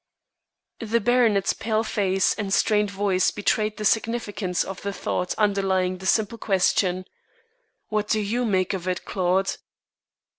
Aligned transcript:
The 0.79 0.99
baronet's 0.99 1.53
pale 1.53 1.83
face 1.83 2.33
and 2.33 2.51
strained 2.51 2.89
voice 2.89 3.29
betrayed 3.29 3.77
the 3.77 3.85
significance 3.85 4.63
of 4.63 4.81
the 4.81 4.91
thought 4.91 5.35
underlying 5.35 5.99
the 5.99 6.07
simple 6.07 6.39
question. 6.39 7.05
"What 7.89 8.07
do 8.07 8.19
you 8.19 8.43
make 8.43 8.73
of 8.73 8.87
it, 8.87 9.05
Claude?" 9.05 9.57